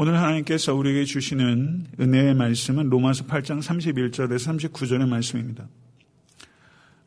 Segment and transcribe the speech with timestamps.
[0.00, 5.66] 오늘 하나님께서 우리에게 주시는 은혜의 말씀은 로마서 8장 31절에서 39절의 말씀입니다.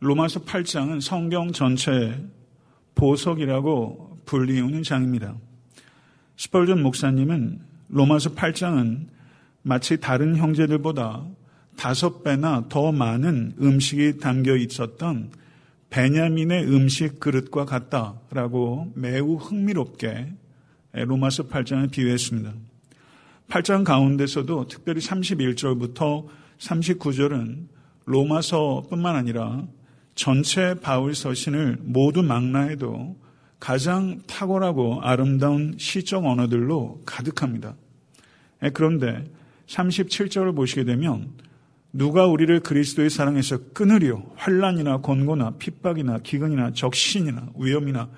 [0.01, 2.21] 로마서 8장은 성경 전체
[2.95, 5.37] 보석이라고 불리우는 장입니다.
[6.35, 9.07] 스펄전 목사님은 로마서 8장은
[9.61, 11.25] 마치 다른 형제들보다
[11.77, 15.31] 다섯 배나 더 많은 음식이 담겨 있었던
[15.91, 20.33] 베냐민의 음식 그릇과 같다라고 매우 흥미롭게
[20.91, 22.70] 로마서 8장을 비유했습니다.
[23.51, 26.25] 8장 가운데서도 특별히 31절부터
[26.57, 27.67] 39절은
[28.05, 29.67] 로마서뿐만 아니라
[30.15, 33.17] 전체 바울 서신을 모두 망라해도
[33.59, 37.75] 가장 탁월하고 아름다운 시적 언어들로 가득합니다.
[38.63, 39.29] 예, 그런데
[39.67, 41.31] 37절을 보시게 되면
[41.91, 48.09] 누가 우리를 그리스도의 사랑에서 끊으려 환란이나 권고나 핍박이나 기근이나 적신이나 위험이나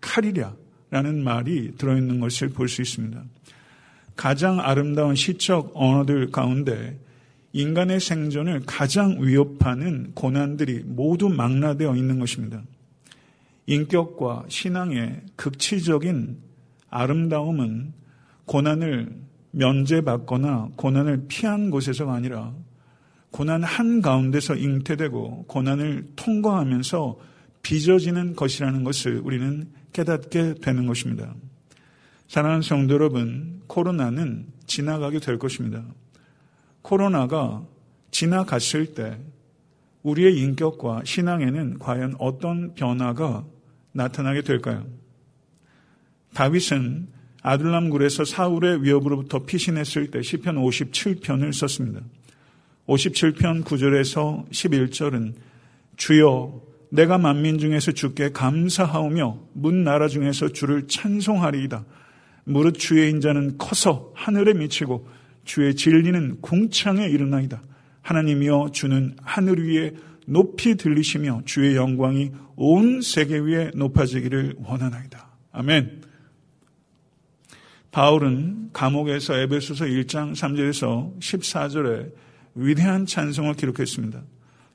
[0.00, 0.56] 칼이랴
[0.90, 3.22] 라는 말이 들어있는 것을 볼 수 있습니다.
[4.16, 6.98] 가장 아름다운 시적 언어들 가운데
[7.52, 12.62] 인간의 생존을 가장 위협하는 고난들이 모두 망라되어 있는 것입니다.
[13.66, 16.38] 인격과 신앙의 극치적인
[16.90, 17.92] 아름다움은
[18.46, 19.14] 고난을
[19.52, 22.52] 면제받거나 고난을 피한 곳에서가 아니라
[23.30, 27.18] 고난 한 가운데서 잉태되고 고난을 통과하면서
[27.62, 31.34] 빚어지는 것이라는 것을 우리는 깨닫게 되는 것입니다.
[32.30, 35.82] 사랑하는 성도 여러분, 코로나는 지나가게 될 것입니다.
[36.80, 37.66] 코로나가
[38.12, 39.18] 지나갔을 때
[40.04, 43.44] 우리의 인격과 신앙에는 과연 어떤 변화가
[43.90, 44.86] 나타나게 될까요?
[46.32, 47.08] 다윗은
[47.42, 52.00] 아둘람굴에서 사울의 위협으로부터 피신했을 때 시편 57편을 썼습니다.
[52.86, 55.34] 57편 9절에서 11절은
[55.96, 61.84] 주여 내가 만민 중에서 주께 감사하오며 문 나라 중에서 주를 찬송하리이다.
[62.50, 65.08] 무릇 주의 인자는 커서 하늘에 미치고
[65.44, 67.62] 주의 진리는 궁창에 이르나이다.
[68.02, 69.92] 하나님이여 주는 하늘 위에
[70.26, 75.28] 높이 들리시며 주의 영광이 온 세계 위에 높아지기를 원하나이다.
[75.52, 76.02] 아멘.
[77.90, 82.12] 바울은 감옥에서 에베소서 1장 3절에서 14절에
[82.54, 84.22] 위대한 찬송을 기록했습니다.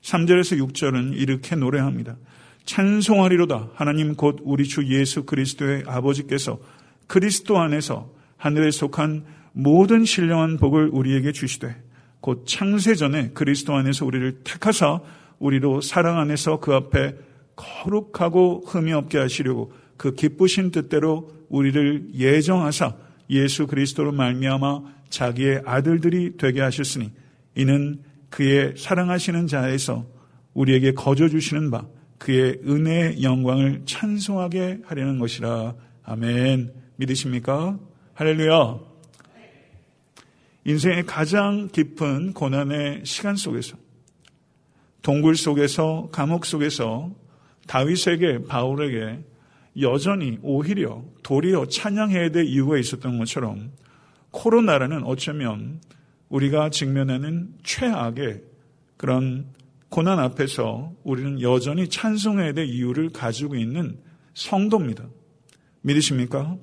[0.01, 2.17] 3절에서 6절은 이렇게 노래합니다.
[2.66, 6.59] 찬송하리로다 하나님 곧 우리 주 예수 그리스도의 아버지께서
[7.07, 11.75] 그리스도 안에서 하늘에 속한 모든 신령한 복을 우리에게 주시되
[12.19, 14.99] 곧 창세 전에 그리스도 안에서 우리를 택하사
[15.39, 17.16] 우리로 사랑 안에서 그 앞에
[17.55, 22.95] 거룩하고 흠이 없게 하시려고 그 기쁘신 뜻대로 우리를 예정하사
[23.29, 27.11] 예수 그리스도로 말미암아 자기의 아들들이 되게 하셨으니
[27.55, 30.05] 이는 그의 사랑하시는 자에서
[30.53, 31.85] 우리에게 거저 주시는 바
[32.17, 35.75] 그의 은혜의 영광을 찬송하게 하려는 것이라.
[36.03, 37.78] 아멘 믿으십니까?
[38.13, 38.79] 할렐루야.
[40.66, 43.78] 인생의 가장 깊은 고난의 시간 속에서
[45.01, 47.11] 동굴 속에서 감옥 속에서
[47.67, 49.23] 다윗에게 바울에게
[49.81, 53.72] 여전히 오히려 도리어 찬양해야 될 이유가 있었던 것처럼
[54.31, 55.81] 코로나라는 어쩌면
[56.29, 58.41] 우리가 직면하는 최악의
[58.97, 59.47] 그런
[59.89, 64.00] 고난 앞에서 우리는 여전히 찬송해야 될 이유를 가지고 있는
[64.34, 65.05] 성도입니다.
[65.81, 66.57] 믿으십니까?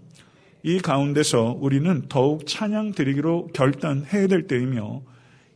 [0.65, 5.03] 이 가운데서 우리는 더욱 찬양 드리기로 결단해야 될 때이며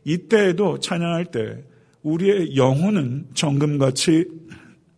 [0.03, 1.63] 이때에도 찬양할 때
[2.03, 4.25] 우리의 영혼은 정금같이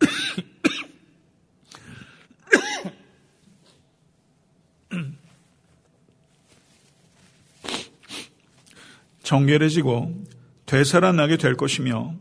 [9.22, 10.24] 정결해지고
[10.66, 12.16] 되살아나게 될 것이며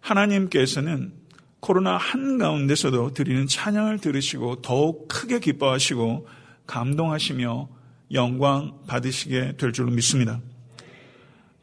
[0.00, 1.12] 하나님께서는
[1.60, 6.39] 코로나 한가운데서도 드리는 찬양을 들으시고 더욱 크게 기뻐하시고
[6.70, 7.68] 감동하시며
[8.12, 10.40] 영광 받으시게 될 줄로 믿습니다.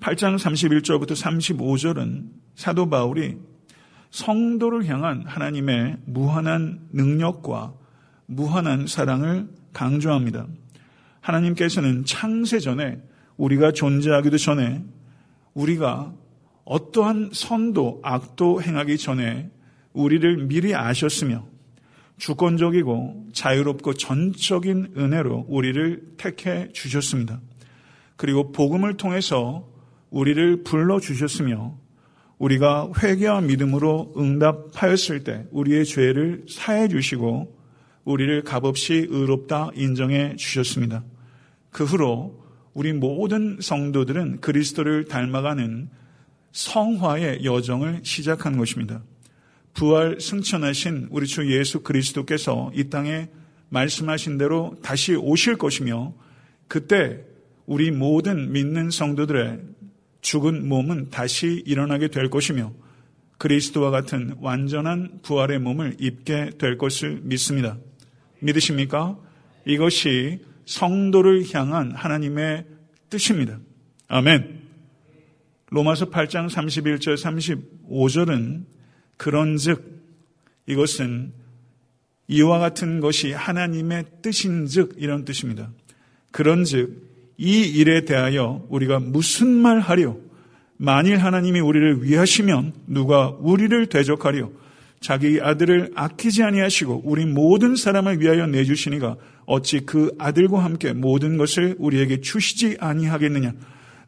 [0.01, 3.38] 8장 31절부터 35절은 사도 바울이
[4.12, 7.73] 성도를 향한 하나님의 무한한 능력과
[8.25, 10.47] 무한한 사랑을 강조합니다.
[11.22, 13.02] 하나님께서는 창세 전에
[13.37, 14.84] 우리가 존재하기도 전에
[15.53, 16.14] 우리가
[16.66, 19.49] 어떠한 선도 악도 행하기 전에
[19.93, 21.46] 우리를 미리 아셨으며
[22.17, 27.40] 주권적이고 자유롭고 전적인 은혜로 우리를 택해 주셨습니다.
[28.16, 29.67] 그리고 복음을 통해서
[30.09, 31.78] 우리를 불러 주셨으며
[32.40, 37.55] 우리가 회개와 믿음으로 응답하였을 때 우리의 죄를 사해 주시고
[38.03, 41.03] 우리를 값없이 의롭다 인정해 주셨습니다.
[41.72, 42.43] 그 후로
[42.73, 45.90] 우리 모든 성도들은 그리스도를 닮아가는
[46.52, 49.03] 성화의 여정을 시작한 것입니다.
[49.73, 53.29] 부활 승천하신 우리 주 예수 그리스도께서 이 땅에
[53.69, 56.14] 말씀하신 대로 다시 오실 것이며
[56.67, 57.23] 그때
[57.66, 59.59] 우리 모든 믿는 성도들의
[60.22, 62.73] 죽은 몸은 다시 일어나게 될 것이며
[63.37, 67.78] 그리스도와 같은 완전한 부활의 몸을 입게 될 것을 믿습니다.
[68.40, 69.17] 믿으십니까?
[69.66, 72.66] 이것이 성도를 향한 하나님의
[73.09, 73.59] 뜻입니다.
[74.08, 74.61] 아멘.
[75.70, 77.16] 로마서 8장 31절
[77.87, 78.66] 35절은
[79.17, 79.97] 그런즉
[80.67, 81.34] 이것은
[82.28, 85.69] 이와 같은 것이 하나님의 뜻인즉 이런 뜻입니다.
[86.31, 90.17] 그런즉 이 일에 대하여 우리가 무슨 말 하려?
[90.78, 94.49] 만일 하나님이 우리를 위하시면 누가 우리를 대적하려?
[94.99, 99.16] 자기 아들을 아끼지 아니하시고 우리 모든 사람을 위하여 내주시니가
[99.46, 103.53] 어찌 그 아들과 함께 모든 것을 우리에게 주시지 아니하겠느냐?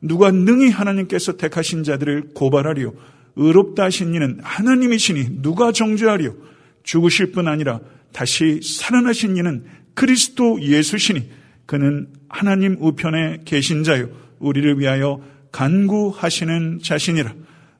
[0.01, 2.94] 누가 능히 하나님께서 택하신 자들을 고발하리요?
[3.35, 6.35] 의롭다 하신 이는 하나님이시니 누가 정죄하리요?
[6.83, 7.79] 죽으실 뿐 아니라
[8.11, 11.29] 다시 살아나신 이는 그리스도 예수시니
[11.65, 14.09] 그는 하나님 우편에 계신 자요
[14.39, 15.21] 우리를 위하여
[15.51, 17.33] 간구하시는 자신이라.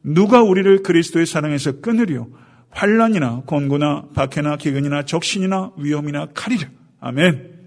[0.04, 2.30] 누가 우리를 그리스도의 사랑에서 끊으리요?
[2.72, 6.70] 환란이나 권고나 박해나 기근이나 적신이나 위험이나 칼이라.
[7.00, 7.60] 아멘.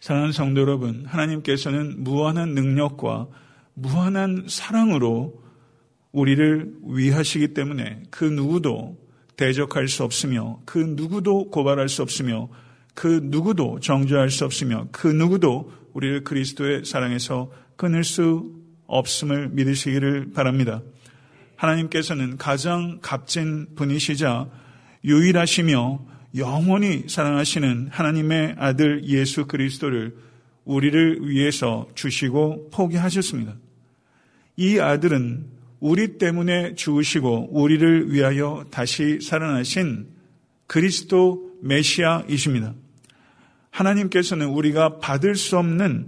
[0.00, 3.28] 사랑하는 성도 여러분 하나님께서는 무한한 능력과
[3.74, 5.42] 무한한 사랑으로
[6.16, 8.96] 우리를 위하시기 때문에 그 누구도
[9.36, 12.48] 대적할 수 없으며 그 누구도 고발할 수 없으며
[12.94, 18.50] 그 누구도 정죄할 수 없으며 그 누구도 우리를 그리스도의 사랑에서 끊을 수
[18.86, 20.80] 없음을 믿으시기를 바랍니다.
[21.56, 24.48] 하나님께서는 가장 값진 분이시자
[25.04, 26.00] 유일하시며
[26.36, 30.16] 영원히 사랑하시는 하나님의 아들 예수 그리스도를
[30.64, 33.54] 우리를 위해서 주시고 포기하셨습니다.
[34.56, 40.08] 이 아들은 우리 때문에 죽으시고 우리를 위하여 다시 살아나신
[40.66, 42.74] 그리스도 메시아이십니다.
[43.70, 46.06] 하나님께서는 우리가 받을 수 없는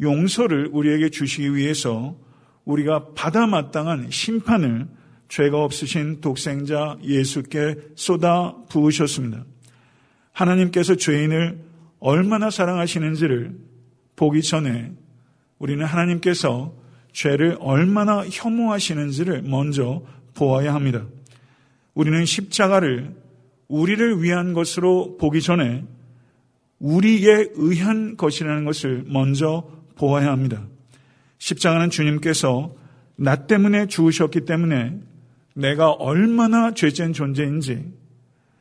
[0.00, 2.16] 용서를 우리에게 주시기 위해서
[2.64, 4.86] 우리가 받아 마땅한 심판을
[5.28, 9.44] 죄가 없으신 독생자 예수께 쏟아 부으셨습니다.
[10.32, 11.58] 하나님께서 죄인을
[11.98, 13.56] 얼마나 사랑하시는지를
[14.16, 14.92] 보기 전에
[15.58, 16.74] 우리는 하나님께서
[17.12, 20.02] 죄를 얼마나 혐오하시는지를 먼저
[20.34, 21.06] 보아야 합니다.
[21.94, 23.14] 우리는 십자가를
[23.68, 25.84] 우리를 위한 것으로 보기 전에
[26.78, 30.64] 우리에 의한 것이라는 것을 먼저 보아야 합니다.
[31.38, 32.74] 십자가는 주님께서
[33.16, 34.98] 나 때문에 죽으셨기 때문에
[35.54, 37.84] 내가 얼마나 죄진 존재인지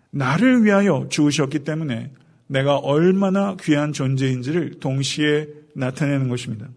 [0.10, 2.12] 나를 위하여 죽으셨기 때문에
[2.48, 6.68] 내가 얼마나 귀한 존재인지를 동시에 나타내는 것입니다.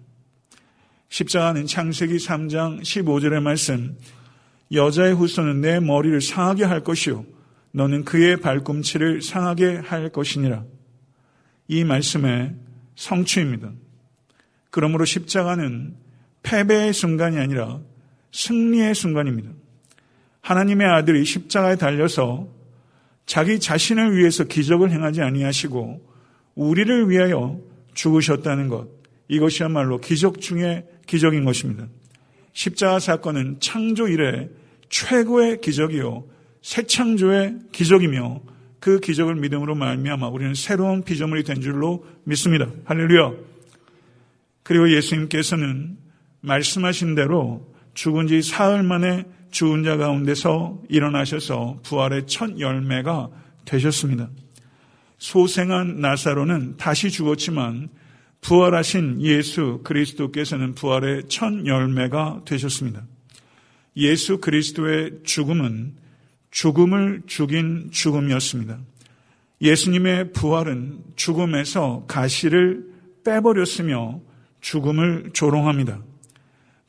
[1.10, 3.96] 십자가는 창세기 3장 15절의 말씀
[4.72, 7.26] 여자의 후손은 내 머리를 상하게 할 것이요
[7.72, 10.64] 너는 그의 발꿈치를 상하게 할 것이니라.
[11.68, 12.54] 이 말씀의
[12.94, 13.72] 성취입니다.
[14.70, 15.96] 그러므로 십자가는
[16.42, 17.80] 패배의 순간이 아니라
[18.32, 19.50] 승리의 순간입니다.
[20.42, 22.48] 하나님의 아들이 십자가에 달려서
[23.26, 26.08] 자기 자신을 위해서 기적을 행하지 아니하시고
[26.54, 27.60] 우리를 위하여
[27.94, 28.88] 죽으셨다는 것.
[29.28, 31.88] 이것이야말로 기적 중에 기적인 것입니다.
[32.52, 34.48] 십자가 사건은 창조 이래
[34.90, 36.24] 최고의 기적이요
[36.62, 38.40] 새 창조의 기적이며
[38.78, 42.68] 그 기적을 믿음으로 말미암아 우리는 새로운 피조물이 된 줄로 믿습니다.
[42.84, 43.32] 할렐루야.
[44.62, 45.98] 그리고 예수님께서는
[46.42, 53.30] 말씀하신 대로 죽은 지 사흘 만에 죽은 자 가운데서 일어나셔서 부활의 첫 열매가
[53.64, 54.30] 되셨습니다.
[55.18, 57.88] 소생한 나사로는 다시 죽었지만
[58.40, 63.06] 부활하신 예수 그리스도께서는 부활의 첫 열매가 되셨습니다.
[63.96, 65.94] 예수 그리스도의 죽음은
[66.50, 68.78] 죽음을 죽인 죽음이었습니다.
[69.62, 72.86] 예수님의 부활은 죽음에서 가시를
[73.24, 74.20] 빼버렸으며
[74.60, 76.02] 죽음을 조롱합니다.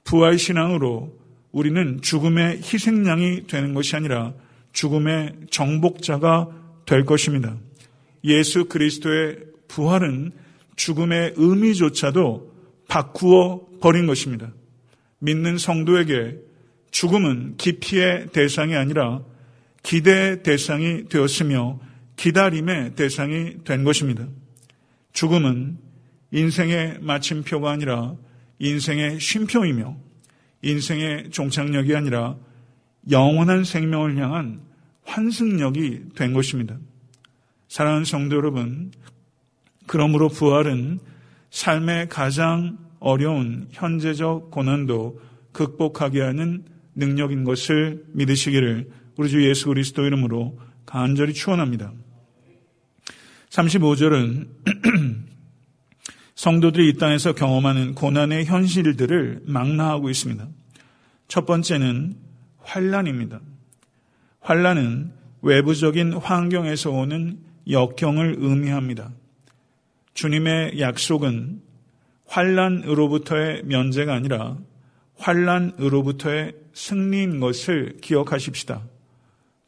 [0.03, 1.17] 부활 신앙으로
[1.51, 4.33] 우리는 죽음의 희생양이 되는 것이 아니라
[4.71, 6.47] 죽음의 정복자가
[6.85, 7.57] 될 것입니다.
[8.23, 10.31] 예수 그리스도의 부활은
[10.75, 12.51] 죽음의 의미조차도
[12.87, 14.53] 바꾸어 버린 것입니다.
[15.19, 16.37] 믿는 성도에게
[16.91, 19.21] 죽음은 기피의 대상이 아니라
[19.83, 21.79] 기대의 대상이 되었으며
[22.15, 24.27] 기다림의 대상이 된 것입니다.
[25.13, 25.77] 죽음은
[26.31, 28.15] 인생의 마침표가 아니라
[28.59, 29.97] 인생의 쉼표이며
[30.61, 32.37] 인생의 종착역이 아니라
[33.09, 34.61] 영원한 생명을 향한
[35.03, 36.77] 환승역이 된 것입니다.
[37.67, 38.91] 사랑하는 성도 여러분,
[39.91, 40.99] 그러므로 부활은
[41.49, 45.19] 삶의 가장 어려운 현재적 고난도
[45.51, 46.63] 극복하게 하는
[46.95, 51.91] 능력인 것을 믿으시기를 우리 주 예수 그리스도 이름으로 간절히 축원합니다.
[53.49, 54.47] 35절은
[56.35, 60.47] 성도들이 이 땅에서 경험하는 고난의 현실들을 망라하고 있습니다.
[61.27, 62.15] 첫 번째는
[62.59, 63.41] 환란입니다.
[64.39, 69.11] 환란은 외부적인 환경에서 오는 역경을 의미합니다.
[70.13, 71.61] 주님의 약속은
[72.25, 74.57] 환란으로부터의 면제가 아니라
[75.17, 78.83] 환란으로부터의 승리인 것을 기억하십시다.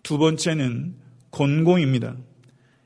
[0.01, 0.95] 두 번째는
[1.29, 2.15] 곤고입니다.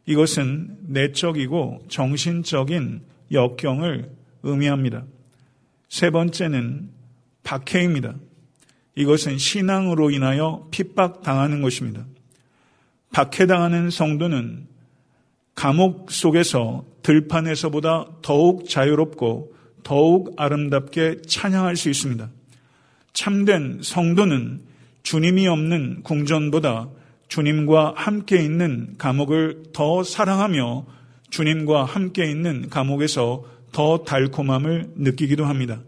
[0.06, 4.10] 이것은 내적이고 정신적인 역경을
[4.44, 5.06] 의미합니다.
[5.90, 6.90] 세 번째는
[7.44, 8.16] 박해입니다.
[8.96, 12.06] 이것은 신앙으로 인하여 핍박당하는 것입니다.
[13.12, 14.68] 박해당하는 성도는
[15.58, 22.30] 감옥 속에서 들판에서보다 더욱 자유롭고 더욱 아름답게 찬양할 수 있습니다.
[23.14, 24.62] 참된 성도는
[25.02, 26.90] 주님이 없는 궁전보다
[27.28, 30.86] 주님과 함께 있는 감옥을 더 사랑하며
[31.32, 35.82] 주님과 함께 있는 감옥에서 더 달콤함을 느끼기도 합니다.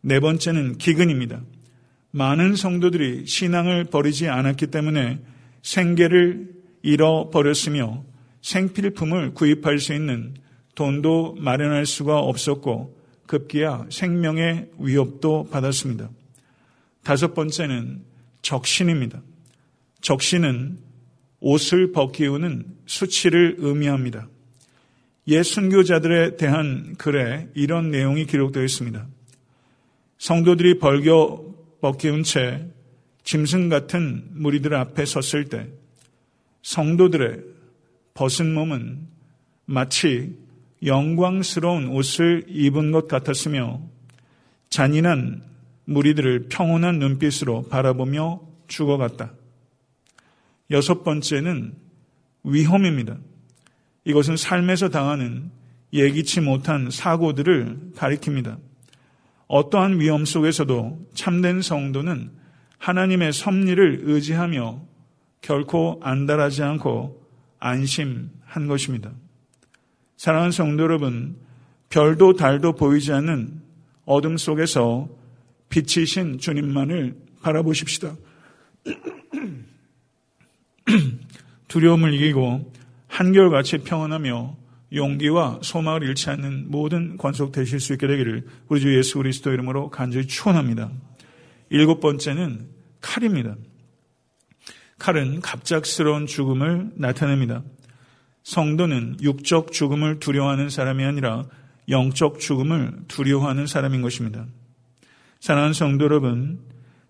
[0.00, 1.40] 네 번째는 기근입니다.
[2.12, 5.18] 많은 성도들이 신앙을 버리지 않았기 때문에
[5.62, 6.50] 생계를
[6.82, 8.11] 잃어버렸으며
[8.42, 10.34] 생필품을 구입할 수 있는
[10.74, 12.96] 돈도 마련할 수가 없었고
[13.26, 16.10] 급기야 생명의 위협도 받았습니다.
[17.02, 18.02] 다섯 번째는
[18.42, 19.22] 적신입니다.
[20.00, 20.78] 적신은
[21.40, 24.28] 옷을 벗기우는 수치를 의미합니다.
[25.28, 29.06] 옛 순교자들에 대한 글에 이런 내용이 기록되어 있습니다.
[30.18, 31.44] 성도들이 벌겨
[31.80, 32.66] 벗기운 채
[33.24, 35.68] 짐승 같은 무리들 앞에 섰을 때
[36.62, 37.40] 성도들의
[38.14, 39.06] 벗은 몸은
[39.64, 40.36] 마치
[40.84, 43.80] 영광스러운 옷을 입은 것 같았으며
[44.68, 45.42] 잔인한
[45.84, 49.32] 무리들을 평온한 눈빛으로 바라보며 죽어갔다.
[50.70, 51.74] 여섯 번째는
[52.44, 53.18] 위험입니다.
[54.04, 55.50] 이것은 삶에서 당하는
[55.92, 58.58] 예기치 못한 사고들을 가리킵니다.
[59.46, 62.30] 어떠한 위험 속에서도 참된 성도는
[62.78, 64.80] 하나님의 섭리를 의지하며
[65.42, 67.21] 결코 안달하지 않고
[67.62, 69.12] 안심한 것입니다.
[70.16, 71.36] 사랑하는 성도 여러분,
[71.90, 73.60] 별도 달도 보이지 않는
[74.04, 75.08] 어둠 속에서
[75.68, 78.16] 빛이신 주님만을 바라보십시다.
[81.68, 82.72] 두려움을 이기고
[83.06, 84.56] 한결같이 평안하며
[84.92, 89.90] 용기와 소망을 잃지 않는 모든 관속 되실 수 있게 되기를 우리 주 예수 그리스도 이름으로
[89.90, 90.90] 간절히 축원합니다.
[91.70, 92.66] 일곱 번째는
[93.00, 93.54] 칼입니다.
[95.02, 97.64] 칼은 갑작스러운 죽음을 나타냅니다.
[98.44, 101.44] 성도는 육적 죽음을 두려워하는 사람이 아니라
[101.88, 104.46] 영적 죽음을 두려워하는 사람인 것입니다.
[105.40, 106.60] 사랑하는 성도 여러분,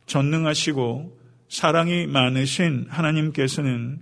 [0.07, 1.19] 전능하시고
[1.51, 4.01] 사랑이 많으신 하나님께서는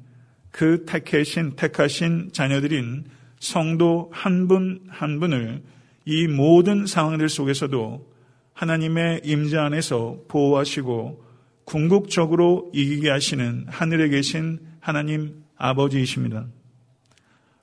[0.52, 3.06] 그 택하신, 택하신 자녀들인
[3.40, 5.62] 성도 한 분한 한 분을
[6.04, 8.08] 이 모든 상황들 속에서도
[8.52, 11.29] 하나님의 임자 안에서 보호하시고
[11.64, 16.46] 궁극적으로 이기게 하시는 하늘에 계신 하나님 아버지이십니다.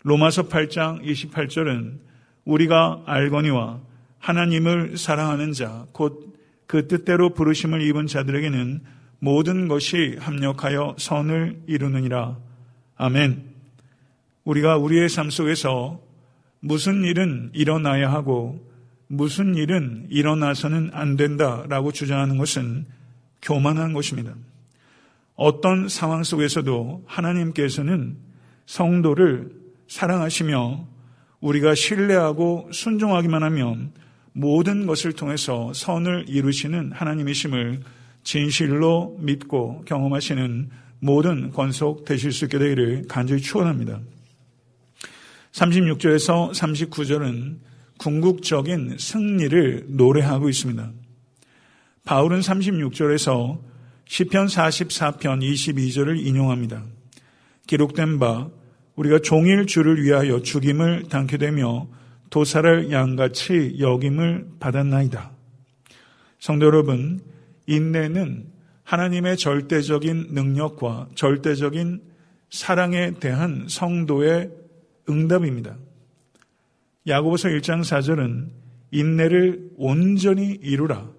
[0.03, 1.99] 로마서 8장 28절은
[2.45, 3.81] 우리가 알거니와
[4.19, 6.37] 하나님을 사랑하는 자, 곧
[6.67, 8.81] 그 뜻대로 부르심을 입은 자들에게는
[9.19, 12.37] 모든 것이 합력하여 선을 이루느니라.
[12.97, 13.41] 아멘.
[14.43, 15.99] 우리가 우리의 삶 속에서
[16.59, 18.63] 무슨 일은 일어나야 하고
[19.07, 22.85] 무슨 일은 일어나서는 안 된다라고 주장하는 것은
[23.47, 24.35] 교만한 것입니다.
[25.35, 28.17] 어떤 상황 속에서도 하나님께서는
[28.65, 29.51] 성도를
[29.87, 30.85] 사랑하시며
[31.39, 33.93] 우리가 신뢰하고 순종하기만 하면
[34.33, 37.81] 모든 것을 통해서 선을 이루시는 하나님이심을
[38.23, 44.01] 진실로 믿고 경험하시는 모든 권속 되실 수 있게 되기를 간절히 축원합니다.
[45.53, 47.59] 36절에서 39절은
[47.97, 50.91] 궁극적인 승리를 노래하고 있습니다.
[52.07, 53.59] 바울은 36절에서
[54.05, 56.85] 시편 44편 22절을 인용합니다.
[57.67, 58.49] 기록된 바
[58.95, 61.85] 우리가 종일 주를 위하여 죽임을 당게 되며
[62.29, 65.31] 도사를 양같이 여김을 받았나이다.
[66.39, 67.19] 성도 여러분,
[67.65, 68.45] 인내는
[68.83, 72.01] 하나님의 절대적인 능력과 절대적인
[72.49, 74.49] 사랑에 대한 성도의
[75.09, 75.75] 응답입니다.
[77.05, 78.47] 야고보서 1장 4절은
[78.91, 81.16] 인내를 온전히 이루라.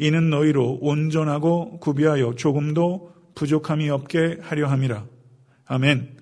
[0.00, 5.04] 이는 너희로 온전하고 구비하여 조금도 부족함이 없게 하려 함이라.
[5.66, 6.16] 아멘.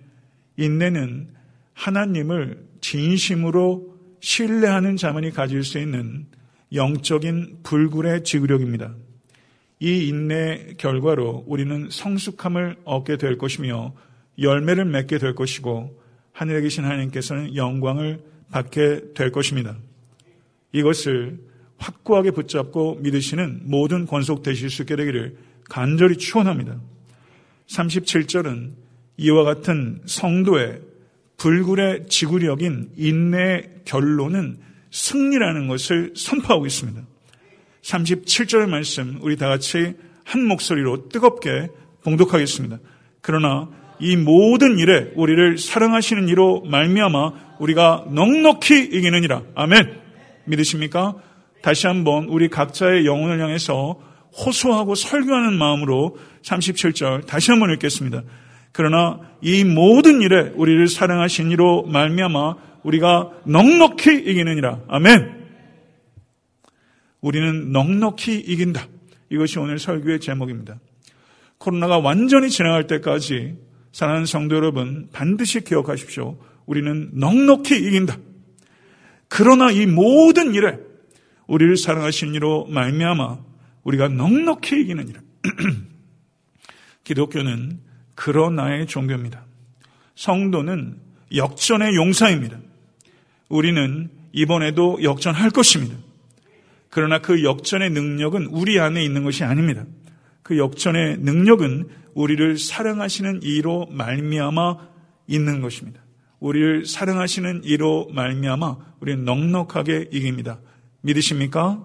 [0.56, 1.28] 인내는
[1.74, 6.26] 하나님을 진심으로 신뢰하는 자만이 가질 수 있는
[6.72, 8.96] 영적인 불굴의 지구력입니다.
[9.78, 13.94] 이 인내 결과로 우리는 성숙함을 얻게 될 것이며
[14.40, 19.76] 열매를 맺게 될 것이고 하늘에 계신 하나님께서는 영광을 받게 될 것입니다.
[20.72, 21.47] 이것을
[21.78, 25.36] 확고하게 붙잡고 믿으시는 모든 권속되실 수 있게 되기를
[25.68, 26.80] 간절히 축원합니다.
[27.68, 28.72] 37절은
[29.18, 30.80] 이와 같은 성도의
[31.36, 34.58] 불굴의 지구력인 인내의 결론은
[34.90, 37.00] 승리라는 것을 선포하고 있습니다.
[37.82, 39.94] 37절 말씀 우리 다 같이
[40.24, 41.68] 한 목소리로 뜨겁게
[42.02, 42.78] 봉독하겠습니다.
[43.20, 43.68] 그러나
[44.00, 49.42] 이 모든 일에 우리를 사랑하시는 이로 말미암아 우리가 넉넉히 이기느니라.
[49.54, 50.00] 아멘.
[50.44, 51.16] 믿으십니까?
[51.62, 54.00] 다시 한번 우리 각자의 영혼을 향해서
[54.32, 58.22] 호소하고 설교하는 마음으로 37절 다시 한번 읽겠습니다.
[58.72, 64.82] 그러나 이 모든 일에 우리를 사랑하신 이로 말미암아 우리가 넉넉히 이기느니라.
[64.88, 65.38] 아멘.
[67.20, 68.86] 우리는 넉넉히 이긴다.
[69.30, 70.78] 이것이 오늘 설교의 제목입니다.
[71.58, 73.56] 코로나가 완전히 지나갈 때까지
[73.92, 76.38] 사랑하는 성도 여러분 반드시 기억하십시오.
[76.66, 78.16] 우리는 넉넉히 이긴다.
[79.28, 80.78] 그러나 이 모든 일에
[81.48, 83.38] 우리를 사랑하신 이로 말미암아
[83.82, 85.20] 우리가 넉넉히 이기느니라.
[87.04, 87.80] 기독교는
[88.14, 89.44] 그러나의 종교입니다.
[90.14, 90.98] 성도는
[91.34, 92.58] 역전의 용사입니다.
[93.48, 95.96] 우리는 이번에도 역전할 것입니다.
[96.90, 99.84] 그러나 그 역전의 능력은 우리 안에 있는 것이 아닙니다.
[100.42, 104.76] 그 역전의 능력은 우리를 사랑하시는 이로 말미암아
[105.26, 106.00] 있는 것입니다.
[106.40, 110.58] 우리를 사랑하시는 이로 말미암아 우리는 넉넉하게 이깁니다.
[111.02, 111.84] 믿으십니까?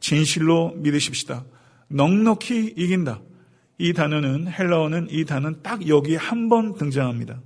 [0.00, 1.44] 진실로 믿으십시다.
[1.88, 3.20] 넉넉히 이긴다.
[3.78, 7.40] 이 단어는 헬라어는 이 단어는 딱 여기 한 번 등장합니다.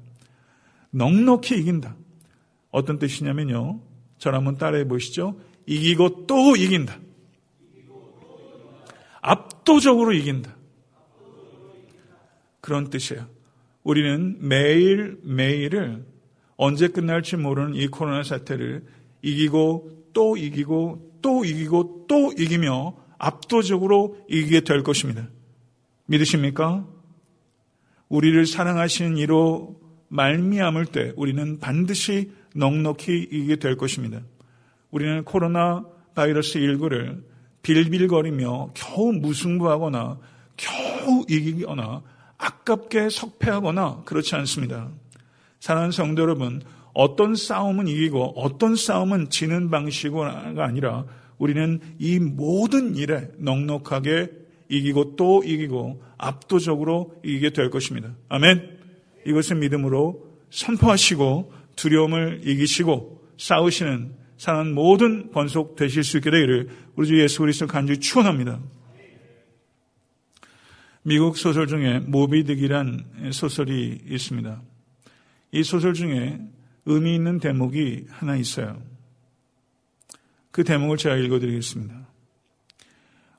[0.91, 1.97] 넉넉히 이긴다.
[2.71, 3.81] 어떤 뜻이냐면요.
[4.19, 5.39] 저를 한번 따라해 보시죠.
[5.67, 6.99] 이기고 또 이긴다.
[9.21, 10.57] 압도적으로 이긴다.
[12.61, 13.27] 그런 뜻이에요.
[13.83, 16.05] 우리는 매일 매일을
[16.57, 18.85] 언제 끝날지 모르는 이 코로나 사태를
[19.23, 25.29] 이기고 또 이기고 또 이기고 또 이기며 압도적으로 이기게 될 것입니다.
[26.07, 26.85] 믿으십니까?
[28.09, 34.21] 우리를 사랑하시는 이로 말미암을 때 우리는 반드시 넉넉히 이기게 될 것입니다.
[34.91, 37.23] 우리는 코로나 바이러스 19를
[37.63, 40.19] 빌빌거리며 겨우 무승부하거나
[40.57, 42.03] 겨우 이기거나
[42.39, 44.91] 아깝게 석패하거나 그렇지 않습니다.
[45.61, 46.61] 사랑하는 성도 여러분,
[46.95, 50.15] 어떤 싸움은 이기고 어떤 싸움은 지는 방식이
[50.57, 51.05] 아니라
[51.39, 54.31] 우리는 이 모든 일에 넉넉하게
[54.69, 58.15] 이기고 또 이기고 압도적으로 이기게 될 것입니다.
[58.29, 58.79] 아멘.
[59.27, 67.21] 이것을 믿음으로 선포하시고 두려움을 이기시고 싸우시는 사는 모든 번속 되실 수 있게 되기를 우리 주
[67.21, 68.61] 예수 그리스도 간절히 축원합니다.
[71.03, 74.63] 미국 소설 중에 모비딕이란 소설이 있습니다.
[75.53, 76.39] 이 소설 중에
[76.89, 78.81] 의미 있는 대목이 하나 있어요.
[80.51, 81.95] 그 대목을 제가 읽어드리겠습니다.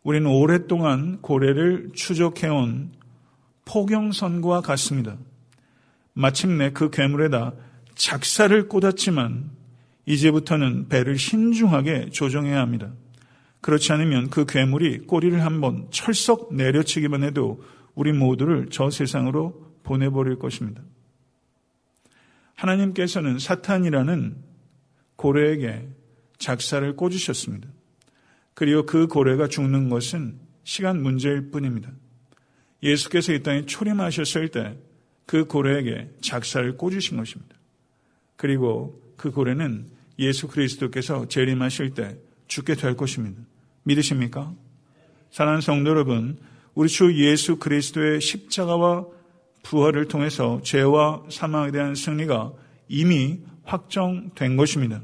[0.03, 2.91] 우리는 오랫동안 고래를 추적해온
[3.65, 5.17] 포경선과 같습니다.
[6.13, 7.53] 마침내 그 괴물에다
[7.95, 9.49] 작사를 꽂았지만
[10.05, 12.91] 이제부터는 배를 신중하게 조정해야 합니다.
[13.61, 17.63] 그렇지 않으면 그 괴물이 꼬리를 한번 철썩 내려치기만 해도
[17.95, 20.83] 우리 모두를 저 세상으로 보내버릴 것입니다.
[22.59, 24.35] 하나님께서는 사탄이라는
[25.15, 25.87] 고래에게
[26.37, 27.67] 작사를 꽂으셨습니다.
[28.53, 31.91] 그리고 그 고래가 죽는 것은 시간 문제일 뿐입니다.
[32.83, 34.89] 예수께서 이 땅에 초림하셨을 때
[35.29, 37.55] 그 고래에게 작사를 꽂으신 것입니다.
[38.35, 39.85] 그리고 그 고래는
[40.17, 42.17] 예수 그리스도께서 재림하실 때
[42.47, 43.39] 죽게 될 것입니다.
[43.83, 44.55] 믿으십니까?
[45.29, 46.39] 사랑하는 성도 여러분,
[46.73, 49.05] 우리 주 예수 그리스도의 십자가와
[49.63, 52.53] 부활을 통해서 죄와 사망에 대한 승리가
[52.87, 55.01] 이미 확정된 것입니다.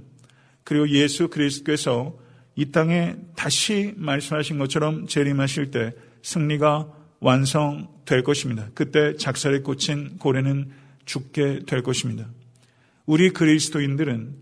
[0.64, 2.18] 그리고 예수 그리스도께서
[2.56, 6.88] 이 땅에 다시 말씀하신 것처럼 재림하실 때 승리가
[7.20, 8.70] 완성될 것입니다.
[8.74, 10.72] 그때 작살에 꽂힌 고래는
[11.06, 12.28] 죽게 될 것입니다.
[13.06, 14.36] 우리 그리스도인들은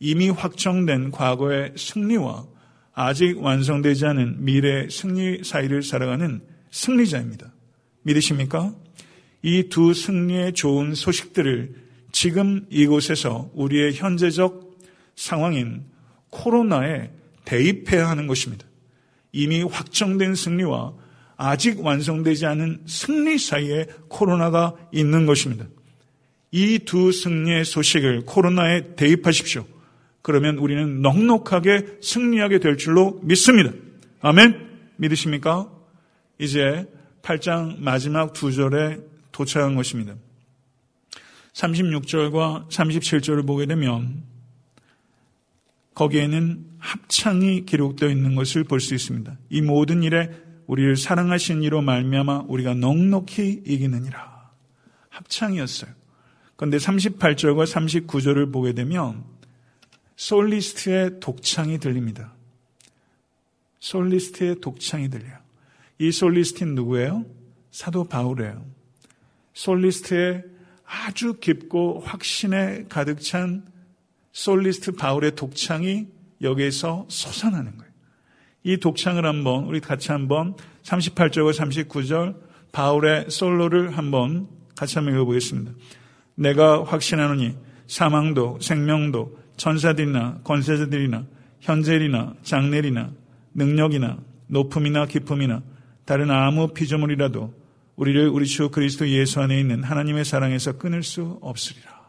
[0.00, 2.46] 이미 확정된 과거의 승리와
[2.92, 7.52] 아직 완성되지 않은 미래의 승리 사이를 살아가는 승리자입니다.
[8.02, 8.74] 믿으십니까?
[9.42, 11.74] 이 두 승리의 좋은 소식들을
[12.12, 14.78] 지금 이곳에서 우리의 현재적
[15.16, 15.84] 상황인
[16.30, 17.10] 코로나에
[17.44, 18.66] 대입해야 하는 것입니다.
[19.32, 20.92] 이미 확정된 승리와
[21.36, 25.66] 아직 완성되지 않은 승리 사이에 코로나가 있는 것입니다.
[26.52, 29.64] 이 두 승리의 소식을 코로나에 대입하십시오.
[30.22, 33.70] 그러면 우리는 넉넉하게 승리하게 될 줄로 믿습니다.
[34.20, 34.68] 아멘?
[34.96, 35.70] 믿으십니까?
[36.38, 36.86] 이제
[37.22, 38.98] 8장 마지막 두 절에
[39.32, 40.14] 도착한 것입니다.
[41.52, 44.22] 36절과 37절을 보게 되면
[45.94, 49.36] 거기에는 합창이 기록되어 있는 것을 볼 수 있습니다.
[49.50, 50.30] 이 모든 일에
[50.66, 54.50] 우리를 사랑하신 이로 말미암아 우리가 넉넉히 이기느니라.
[55.08, 55.90] 합창이었어요.
[56.56, 59.24] 그런데 38절과 39절을 보게 되면
[60.16, 62.34] 솔리스트의 독창이 들립니다.
[63.80, 65.38] 솔리스트의 독창이 들려요.
[65.98, 67.24] 이 솔리스트는 누구예요?
[67.70, 68.64] 사도 바울이에요.
[69.52, 70.44] 솔리스트의
[70.84, 73.64] 아주 깊고 확신에 가득 찬
[74.32, 76.08] 솔리스트 바울의 독창이
[76.42, 77.90] 여기에서 솟아나는 거예요.
[78.62, 81.52] 이 독창을 한번 우리 같이 한번 38절과
[81.88, 82.36] 39절
[82.72, 85.72] 바울의 솔로를 한번 같이 한번 읽어보겠습니다.
[86.34, 91.26] 내가 확신하노니 사망도 생명도 천사들이나 권세자들이나
[91.60, 93.10] 현재일이나 장례일이나
[93.54, 95.62] 능력이나 높음이나 기쁨이나
[96.04, 97.59] 다른 아무 피조물이라도
[98.00, 102.00] 우리를 우리 주 그리스도 예수 안에 있는 하나님의 사랑에서 끊을 수 없으리라.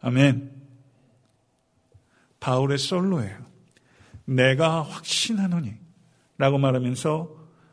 [0.00, 0.52] 아멘.
[2.38, 3.38] 바울의 솔로예요.
[4.24, 5.74] 내가 확신하노니
[6.38, 7.28] 라고 말하면서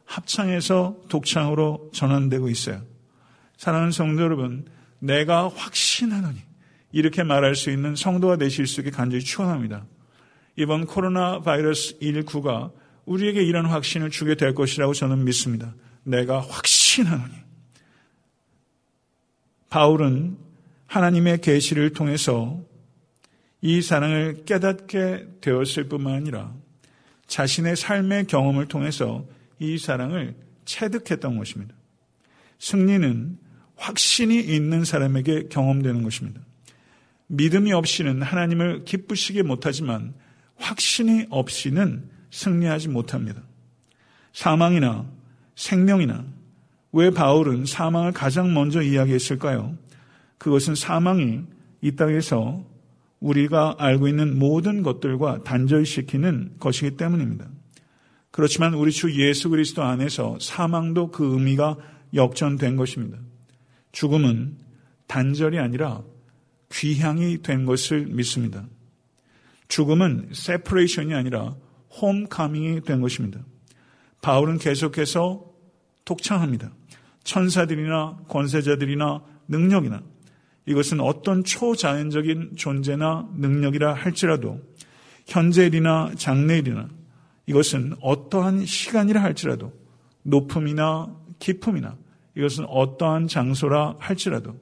[0.06, 2.82] 합창에서 독창으로 전환되고 있어요.
[3.58, 4.66] 사랑하는 성도 여러분,
[4.98, 6.40] 내가 확신하노니
[6.92, 9.86] 이렇게 말할 수 있는 성도가 되실 수 있게 간절히 축원합니다.
[10.56, 12.72] 이번 코로나 바이러스 19가
[13.06, 15.76] 우리에게 이런 확신을 주게 될 것이라고 저는 믿습니다.
[16.04, 17.49] 내가 확신하노니.
[19.70, 20.38] 바울은
[20.88, 22.60] 하나님의 계시를 통해서
[23.62, 26.54] 이 사랑을 깨닫게 되었을 뿐만 아니라
[27.28, 29.26] 자신의 삶의 경험을 통해서
[29.60, 31.76] 이 사랑을 체득했던 것입니다.
[32.58, 33.38] 승리는
[33.76, 36.42] 확신이 있는 사람에게 경험되는 것입니다.
[37.28, 40.14] 믿음이 없이는 하나님을 기쁘시게 못하지만
[40.56, 43.42] 확신이 없이는 승리하지 못합니다.
[44.34, 45.10] 사망이나
[45.56, 46.26] 생명이나
[46.92, 49.78] 왜 바울은 사망을 가장 먼저 이야기했을까요?
[50.38, 51.42] 그것은 사망이
[51.82, 52.66] 이 땅에서
[53.20, 57.48] 우리가 알고 있는 모든 것들과 단절시키는 것이기 때문입니다.
[58.32, 61.78] 그렇지만 우리 주 예수 그리스도 안에서 사망도 그 의미가
[62.14, 63.18] 역전된 것입니다.
[63.92, 64.58] 죽음은
[65.08, 66.04] 단절이 아니라
[66.72, 68.66] 귀향이 된 것을 믿습니다.
[69.68, 71.56] 죽음은 세퍼레이션이 아니라
[72.02, 73.40] 홈카밍이 된 것입니다.
[74.22, 75.46] 바울은 계속해서
[76.06, 76.72] 독창합니다.
[77.30, 80.02] 천사들이나 권세자들이나 능력이나
[80.66, 84.60] 이것은 어떤 초자연적인 존재나 능력이라 할지라도
[85.28, 86.90] 현재일이나 장래일이나
[87.46, 89.72] 이것은 어떠한 시간이라 할지라도
[90.24, 91.98] 높음이나 기품이나
[92.36, 94.56] 이것은 어떠한 장소라 할지라도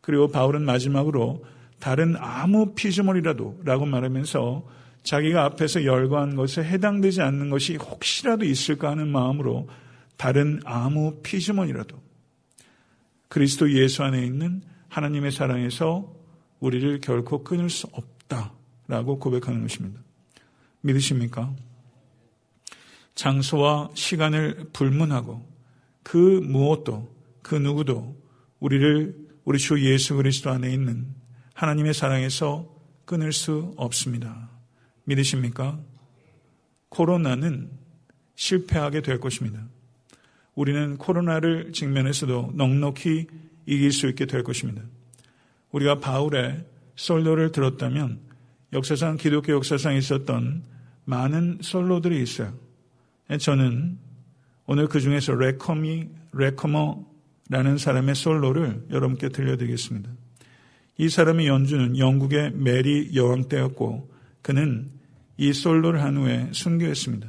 [0.00, 1.44] 그리고 바울은 마지막으로
[1.78, 4.66] 다른 아무 피조물이라도 라고 말하면서
[5.04, 9.68] 자기가 앞에서 열거한 것에 해당되지 않는 것이 혹시라도 있을까 하는 마음으로
[10.16, 12.07] 다른 아무 피조물이라도
[13.28, 16.14] 그리스도 예수 안에 있는 하나님의 사랑에서
[16.60, 20.00] 우리를 결코 끊을 수 없다라고 고백하는 것입니다.
[20.80, 21.54] 믿으십니까?
[23.14, 25.46] 장소와 시간을 불문하고
[26.02, 28.16] 그 무엇도 그 누구도
[28.60, 31.14] 우리를 우리 주 예수 그리스도 안에 있는
[31.54, 34.50] 하나님의 사랑에서 끊을 수 없습니다.
[35.04, 35.80] 믿으십니까?
[36.90, 37.70] 코로나는
[38.34, 39.66] 실패하게 될 것입니다.
[40.58, 43.28] 우리는 코로나를 직면해서도 넉넉히
[43.64, 44.82] 이길 수 있게 될 것입니다.
[45.70, 46.64] 우리가 바울의
[46.96, 48.18] 솔로를 들었다면
[48.72, 50.64] 역사상 기독교 역사상 있었던
[51.04, 52.52] 많은 솔로들이 있어요.
[53.38, 53.98] 저는
[54.66, 60.10] 오늘 그 중에서 레커미 레커머라는 사람의 솔로를 여러분께 들려드리겠습니다.
[60.96, 64.90] 이 사람의 연주는 영국의 메리 여왕 때였고 그는
[65.36, 67.28] 이 솔로를 한 후에 순교했습니다.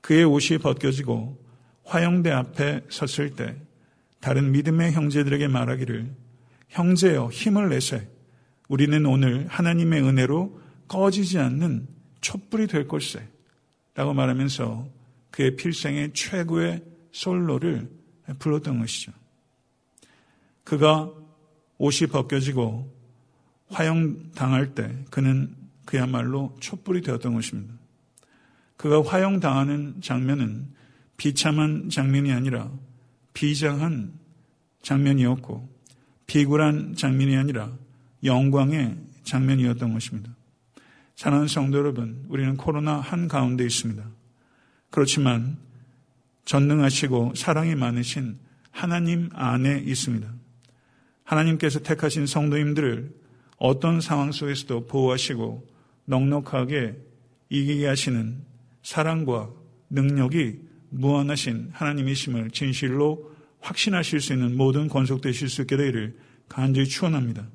[0.00, 1.39] 그의 옷이 벗겨지고
[1.90, 3.56] 화영대 앞에 섰을 때
[4.20, 6.14] 다른 믿음의 형제들에게 말하기를
[6.68, 8.08] 형제여 힘을 내세
[8.68, 11.88] 우리는 오늘 하나님의 은혜로 꺼지지 않는
[12.20, 13.26] 촛불이 될 것세
[13.94, 14.88] 라고 말하면서
[15.32, 17.90] 그의 필생의 최고의 솔로를
[18.38, 19.10] 불렀던 것이죠.
[20.62, 21.10] 그가
[21.78, 22.88] 옷이 벗겨지고
[23.68, 27.74] 화형당할 때 그는 그야말로 촛불이 되었던 것입니다.
[28.76, 30.78] 그가 화형당하는 장면은
[31.20, 32.72] 비참한 장면이 아니라
[33.34, 34.14] 비장한
[34.80, 35.68] 장면이었고
[36.26, 37.76] 비굴한 장면이 아니라
[38.24, 40.34] 영광의 장면이었던 것입니다.
[41.16, 44.02] 사랑하는 성도 여러분, 우리는 코로나 한 가운데 있습니다.
[44.88, 45.58] 그렇지만
[46.46, 48.38] 전능하시고 사랑이 많으신
[48.70, 50.26] 하나님 안에 있습니다.
[51.24, 53.14] 하나님께서 택하신 성도님들을
[53.58, 55.68] 어떤 상황 속에서도 보호하시고
[56.06, 56.96] 넉넉하게
[57.50, 58.40] 이기게 하시는
[58.82, 59.50] 사랑과
[59.90, 66.16] 능력이 무한하신 하나님이심을 진실로 확신하실 수 있는 모든 권속되실 수 있게 되기를
[66.48, 67.48] 간절히 축원합니다.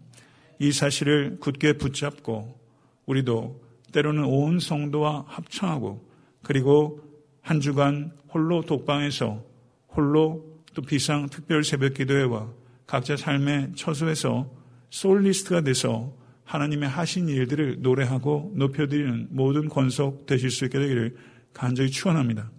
[0.59, 2.59] 이 사실을 굳게 붙잡고
[3.05, 6.09] 우리도 때로는 온 성도와 합창하고
[6.41, 7.01] 그리고
[7.41, 9.43] 한 주간 홀로 독방에서
[9.89, 12.51] 홀로 또 비상 특별 새벽 기도회와
[12.85, 14.51] 각자 삶의 처소에서
[14.89, 21.15] 솔리스트가 돼서 하나님의 하신 일들을 노래하고 높여드리는 모든 권속 되실 수 있게 되기를
[21.53, 22.51] 간절히 축원합니다.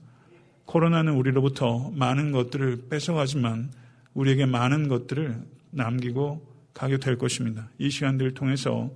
[0.66, 3.70] 코로나는 우리로부터 많은 것들을 뺏어가지만
[4.14, 7.70] 우리에게 많은 것들을 남기고 가게 될 것입니다.
[7.78, 8.90] 이 시간들을 통해서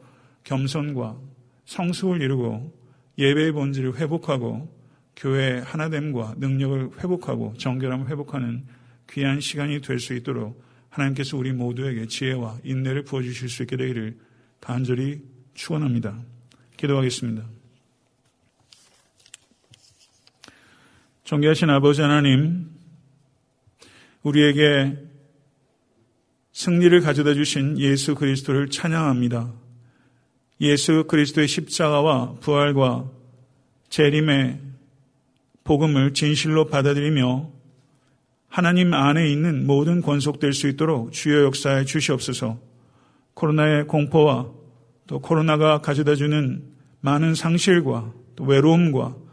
[0.44, 1.16] 겸손과
[1.64, 2.72] 성숙을 이루고
[3.18, 4.68] 예배의 본질을 회복하고
[5.16, 8.64] 교회의 하나됨과 능력을 회복하고 정결함을 회복하는
[9.10, 14.18] 귀한 시간이 될 수 있도록 하나님께서 우리 모두에게 지혜와 인내를 부어주실 수 있게 되기를
[14.60, 15.22] 간절히
[15.54, 16.18] 축원합니다.
[16.76, 17.59] 기도하겠습니다.
[21.30, 22.66] 존귀하신 아버지 하나님,
[24.24, 24.98] 우리에게
[26.50, 29.52] 승리를 가져다 주신 예수 그리스도를 찬양합니다.
[30.60, 33.08] 예수 그리스도의 십자가와 부활과
[33.90, 34.58] 재림의
[35.62, 37.48] 복음을 진실로 받아들이며
[38.48, 42.58] 하나님 안에 있는 모든 권속될 수 있도록 주요 역사에 주시옵소서
[43.34, 44.50] 코로나의 공포와
[45.06, 46.64] 또 코로나가 가져다 주는
[47.02, 49.29] 많은 상실과 또 외로움과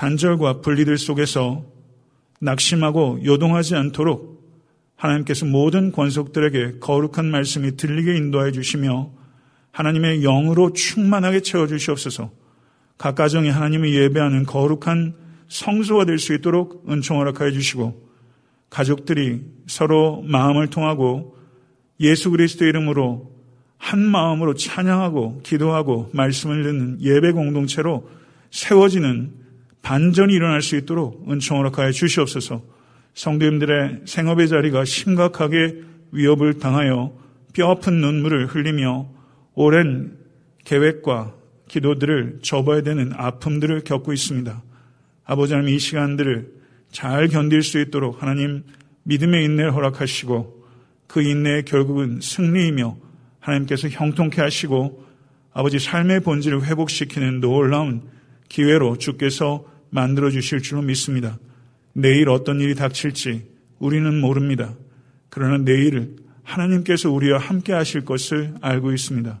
[0.00, 1.62] 단절과 분리들 속에서
[2.40, 4.40] 낙심하고 요동하지 않도록
[4.96, 9.10] 하나님께서 모든 권속들에게 거룩한 말씀이 들리게 인도해 주시며
[9.72, 12.30] 하나님의 영으로 충만하게 채워 주시옵소서.
[12.96, 15.16] 각 가정이 하나님을 예배하는 거룩한
[15.48, 18.08] 성소가 될 수 있도록 은총 허락하여 주시고
[18.70, 21.36] 가족들이 서로 마음을 통하고
[22.00, 23.30] 예수 그리스도 이름으로
[23.76, 28.08] 한 마음으로 찬양하고 기도하고 말씀을 듣는 예배 공동체로
[28.50, 29.39] 세워지는
[29.82, 32.62] 반전이 일어날 수 있도록 은총 허락하여 주시옵소서.
[33.14, 37.12] 성도님들의 생업의 자리가 심각하게 위협을 당하여
[37.52, 39.08] 뼈아픈 눈물을 흘리며
[39.54, 40.16] 오랜
[40.64, 41.34] 계획과
[41.68, 44.62] 기도들을 접어야 되는 아픔들을 겪고 있습니다.
[45.24, 46.52] 아버지 하나님 이 시간들을
[46.90, 48.64] 잘 견딜 수 있도록 하나님
[49.04, 50.64] 믿음의 인내를 허락하시고
[51.06, 52.96] 그 인내의 결국은 승리이며
[53.40, 55.04] 하나님께서 형통케 하시고
[55.52, 58.02] 아버지 삶의 본질을 회복시키는 놀라운
[58.48, 61.38] 기회로 주께서 만들어 주실 줄로 믿습니다.
[61.92, 63.48] 내일 어떤 일이 닥칠지
[63.78, 64.74] 우리는 모릅니다.
[65.28, 69.40] 그러나 내일을 하나님께서 우리와 함께 하실 것을 알고 있습니다.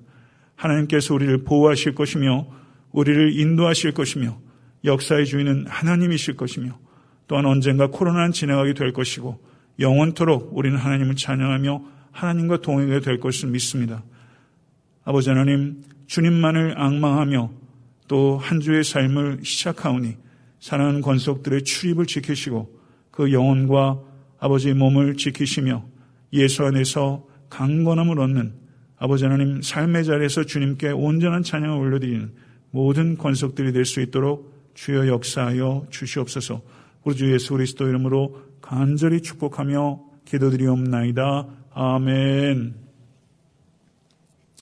[0.56, 2.46] 하나님께서 우리를 보호하실 것이며
[2.92, 4.38] 우리를 인도하실 것이며
[4.84, 6.78] 역사의 주인은 하나님이실 것이며
[7.26, 9.40] 또한 언젠가 코로나는 지나가게 될 것이고
[9.78, 14.02] 영원토록 우리는 하나님을 찬양하며 하나님과 동행하게 될 것을 믿습니다.
[15.04, 17.50] 아버지 하나님, 주님만을 악망하며
[18.08, 20.16] 또 한 주의 삶을 시작하오니
[20.60, 24.00] 사랑하는 권속들의 출입을 지키시고 그 영혼과
[24.38, 25.84] 아버지의 몸을 지키시며
[26.32, 28.54] 예수 안에서 강건함을 얻는
[28.96, 32.32] 아버지 하나님 삶의 자리에서 주님께 온전한 찬양을 올려드리는
[32.70, 36.62] 모든 권속들이 될 수 있도록 주여 역사하여 주시옵소서.
[37.04, 41.48] 우리 주 예수 그리스도 이름으로 간절히 축복하며 기도드리옵나이다.
[41.72, 42.79] 아멘.